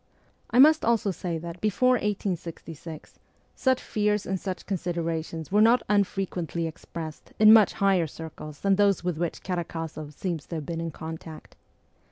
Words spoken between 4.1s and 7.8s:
and such considerations were not unfre quently expressed in much